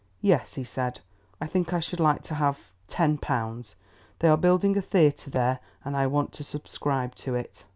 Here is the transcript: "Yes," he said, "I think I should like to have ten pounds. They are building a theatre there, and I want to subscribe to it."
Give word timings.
"Yes," 0.23 0.55
he 0.55 0.63
said, 0.63 0.99
"I 1.39 1.45
think 1.45 1.71
I 1.73 1.79
should 1.79 1.99
like 1.99 2.23
to 2.23 2.33
have 2.33 2.71
ten 2.87 3.19
pounds. 3.19 3.75
They 4.17 4.29
are 4.29 4.35
building 4.35 4.75
a 4.75 4.81
theatre 4.81 5.29
there, 5.29 5.59
and 5.85 5.95
I 5.95 6.07
want 6.07 6.31
to 6.33 6.43
subscribe 6.43 7.13
to 7.17 7.35
it." 7.35 7.65